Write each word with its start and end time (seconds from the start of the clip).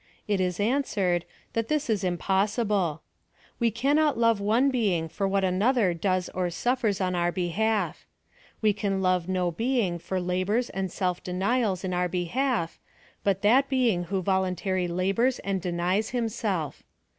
It 0.27 0.41
is 0.41 0.59
answered, 0.59 1.25
that 1.53 1.67
this 1.67 1.87
is 1.87 2.03
impossible. 2.03 3.03
We 3.59 3.69
cannot 3.69 4.17
love 4.17 4.41
one 4.41 4.71
being 4.71 5.07
for 5.07 5.27
what 5.27 5.43
another 5.43 5.93
does 5.93 6.27
oi 6.35 6.49
suffers 6.49 6.99
in 6.99 7.13
our 7.13 7.31
behalf. 7.31 8.07
We 8.63 8.73
can 8.73 8.99
iov^e 8.99 9.27
no 9.27 9.51
being 9.51 9.99
for 9.99 10.19
la 10.19 10.43
bors 10.43 10.71
and 10.71 10.91
self 10.91 11.23
denials 11.23 11.83
in 11.83 11.93
our 11.93 12.07
behalf, 12.09 12.79
but 13.23 13.43
that 13.43 13.69
being 13.69 14.05
who 14.05 14.23
voluntarily 14.23 14.87
labors 14.87 15.37
and 15.37 15.61
denies 15.61 16.09
himself. 16.09 16.81